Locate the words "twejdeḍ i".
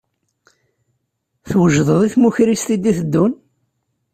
1.49-2.07